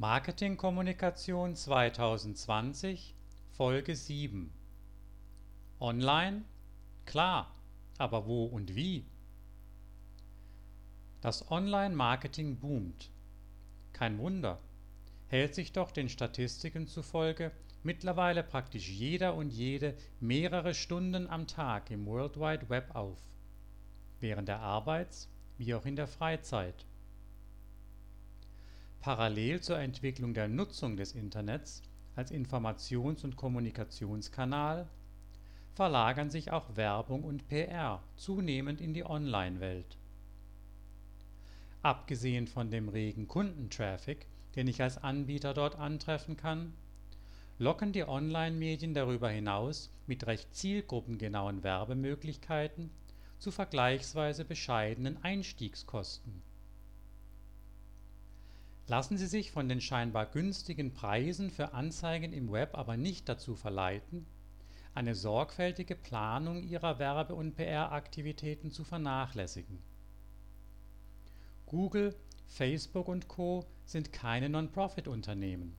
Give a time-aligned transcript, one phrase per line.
[0.00, 3.16] Marketingkommunikation 2020
[3.50, 4.52] Folge 7
[5.80, 6.44] Online?
[7.04, 7.52] Klar,
[7.98, 9.04] aber wo und wie?
[11.20, 13.10] Das Online-Marketing boomt.
[13.92, 14.60] Kein Wunder,
[15.26, 17.50] hält sich doch den Statistiken zufolge
[17.82, 23.18] mittlerweile praktisch jeder und jede mehrere Stunden am Tag im World Wide Web auf,
[24.20, 26.86] während der Arbeits- wie auch in der Freizeit.
[29.00, 31.82] Parallel zur Entwicklung der Nutzung des Internets
[32.16, 34.88] als Informations und Kommunikationskanal
[35.72, 39.96] verlagern sich auch Werbung und PR zunehmend in die Online-Welt.
[41.82, 46.74] Abgesehen von dem regen Kundentraffic, den ich als Anbieter dort antreffen kann,
[47.60, 52.90] locken die Online-Medien darüber hinaus mit recht zielgruppengenauen Werbemöglichkeiten
[53.38, 56.42] zu vergleichsweise bescheidenen Einstiegskosten
[58.88, 63.54] Lassen Sie sich von den scheinbar günstigen Preisen für Anzeigen im Web aber nicht dazu
[63.54, 64.24] verleiten,
[64.94, 69.78] eine sorgfältige Planung Ihrer Werbe und PR-Aktivitäten zu vernachlässigen.
[71.66, 73.66] Google, Facebook und Co.
[73.84, 75.76] sind keine Non-Profit-Unternehmen.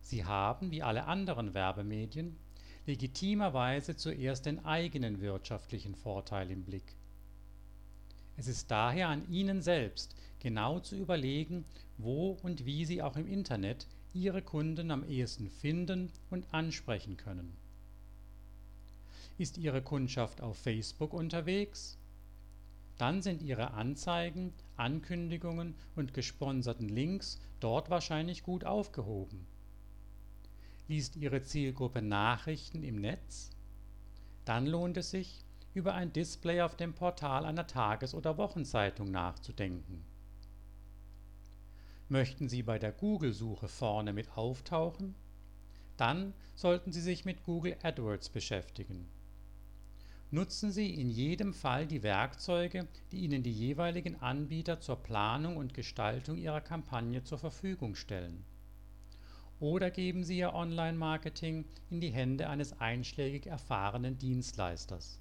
[0.00, 2.38] Sie haben, wie alle anderen Werbemedien,
[2.86, 6.96] legitimerweise zuerst den eigenen wirtschaftlichen Vorteil im Blick.
[8.38, 11.64] Es ist daher an Ihnen selbst genau zu überlegen,
[11.98, 17.56] wo und wie Sie auch im Internet Ihre Kunden am ehesten finden und ansprechen können.
[19.38, 21.98] Ist Ihre Kundschaft auf Facebook unterwegs?
[22.96, 29.48] Dann sind Ihre Anzeigen, Ankündigungen und gesponserten Links dort wahrscheinlich gut aufgehoben.
[30.86, 33.50] Liest Ihre Zielgruppe Nachrichten im Netz?
[34.44, 40.04] Dann lohnt es sich, über ein Display auf dem Portal einer Tages oder Wochenzeitung nachzudenken
[42.08, 45.16] Möchten Sie bei der Google-Suche vorne mit auftauchen?
[45.96, 49.08] Dann sollten Sie sich mit Google AdWords beschäftigen.
[50.30, 55.74] Nutzen Sie in jedem Fall die Werkzeuge, die Ihnen die jeweiligen Anbieter zur Planung und
[55.74, 58.44] Gestaltung Ihrer Kampagne zur Verfügung stellen.
[59.58, 65.20] Oder geben Sie Ihr Online-Marketing in die Hände eines einschlägig erfahrenen Dienstleisters